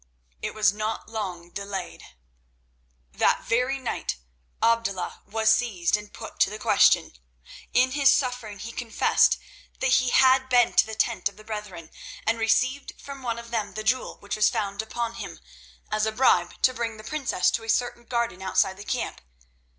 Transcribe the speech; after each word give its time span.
It 0.41 0.55
was 0.55 0.73
not 0.73 1.07
long 1.09 1.51
delayed. 1.51 2.01
That 3.11 3.45
very 3.45 3.77
night 3.77 4.17
Abdullah 4.59 5.21
was 5.27 5.53
seized 5.53 5.95
and 5.95 6.11
put 6.11 6.39
to 6.39 6.49
the 6.49 6.57
question. 6.57 7.17
In 7.71 7.91
his 7.91 8.09
suffering 8.11 8.57
he 8.57 8.71
confessed 8.71 9.37
that 9.79 9.91
he 9.91 10.09
had 10.09 10.49
been 10.49 10.73
to 10.73 10.87
the 10.87 10.95
tent 10.95 11.29
of 11.29 11.37
the 11.37 11.43
brethren 11.43 11.91
and 12.25 12.39
received 12.39 12.93
from 12.99 13.21
one 13.21 13.37
of 13.37 13.51
them 13.51 13.75
the 13.75 13.83
jewel 13.83 14.17
which 14.17 14.35
was 14.35 14.49
found 14.49 14.81
upon 14.81 15.13
him, 15.21 15.39
as 15.91 16.07
a 16.07 16.11
bribe 16.11 16.59
to 16.63 16.73
bring 16.73 16.97
the 16.97 17.03
princess 17.03 17.51
to 17.51 17.63
a 17.63 17.69
certain 17.69 18.05
garden 18.05 18.41
outside 18.41 18.77
the 18.77 18.83
camp. 18.83 19.21